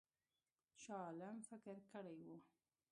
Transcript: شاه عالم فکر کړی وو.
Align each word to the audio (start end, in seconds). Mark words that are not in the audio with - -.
شاه 0.81 1.01
عالم 1.05 1.35
فکر 1.49 1.75
کړی 1.91 2.15
وو. 2.25 2.37